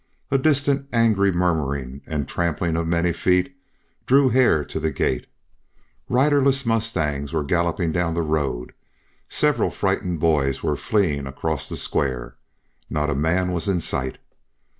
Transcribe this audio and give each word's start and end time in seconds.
A 0.31 0.39
distant 0.39 0.87
angry 0.91 1.31
murmuring 1.31 2.01
and 2.07 2.27
trampling 2.27 2.75
of 2.75 2.87
many 2.87 3.13
feet 3.13 3.55
drew 4.07 4.29
Hare 4.29 4.65
to 4.65 4.79
the 4.79 4.89
gate. 4.89 5.27
Riderless 6.09 6.65
mustangs 6.65 7.33
were 7.33 7.43
galloping 7.43 7.91
down 7.91 8.15
the 8.15 8.23
road; 8.23 8.73
several 9.29 9.69
frightened 9.69 10.19
boys 10.19 10.63
were 10.63 10.75
fleeing 10.75 11.27
across 11.27 11.69
the 11.69 11.77
square; 11.77 12.35
not 12.89 13.11
a 13.11 13.13
man 13.15 13.53
was 13.53 13.67
in 13.67 13.79
sight. 13.79 14.17